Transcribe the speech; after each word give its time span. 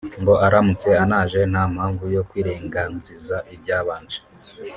ngo 0.21 0.33
aramutse 0.45 0.89
anaje 1.03 1.39
nta 1.51 1.63
mpamvu 1.73 2.03
yo 2.15 2.21
kwirenganziza 2.29 3.35
ibyabanje 3.53 4.19